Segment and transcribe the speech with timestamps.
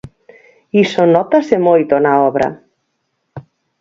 [0.83, 2.47] Iso nótase moito na obra.